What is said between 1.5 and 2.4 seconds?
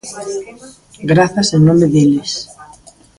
en nome deles.